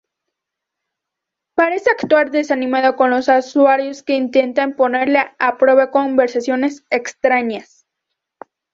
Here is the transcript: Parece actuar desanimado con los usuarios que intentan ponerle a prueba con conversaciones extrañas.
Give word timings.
Parece 1.53 1.91
actuar 1.91 2.31
desanimado 2.31 2.95
con 2.95 3.11
los 3.11 3.27
usuarios 3.27 4.01
que 4.01 4.15
intentan 4.15 4.75
ponerle 4.75 5.19
a 5.37 5.57
prueba 5.59 5.91
con 5.91 6.05
conversaciones 6.07 6.83
extrañas. 6.89 7.85